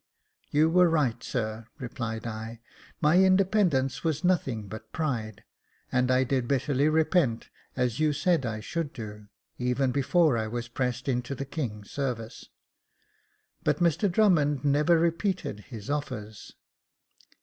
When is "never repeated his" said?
14.65-15.87